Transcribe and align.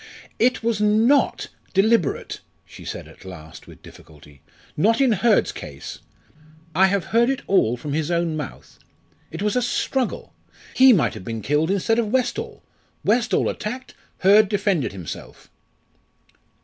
"It 0.39 0.63
was 0.63 0.81
not 0.81 1.47
deliberate," 1.75 2.39
she 2.65 2.83
said 2.85 3.07
at 3.07 3.23
last 3.23 3.67
with 3.67 3.83
difficulty; 3.83 4.41
"not 4.75 4.99
in 4.99 5.11
Hurd's 5.11 5.51
case. 5.51 5.99
I 6.73 6.87
have 6.87 7.05
heard 7.13 7.29
it 7.29 7.43
all 7.45 7.77
from 7.77 7.93
his 7.93 8.09
own 8.09 8.35
mouth. 8.35 8.79
It 9.29 9.43
was 9.43 9.55
a 9.55 9.61
struggle 9.61 10.33
he 10.73 10.91
might 10.91 11.13
have 11.13 11.23
been 11.23 11.43
killed 11.43 11.69
instead 11.69 11.99
of 11.99 12.07
Westall 12.11 12.63
Westall 13.03 13.47
attacked, 13.47 13.93
Hurd 14.17 14.49
defended 14.49 14.91
himself." 14.91 15.51